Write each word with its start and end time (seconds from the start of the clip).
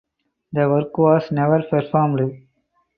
The 0.51 0.67
work 0.67 0.97
was 0.97 1.31
never 1.31 1.61
performed. 1.61 2.47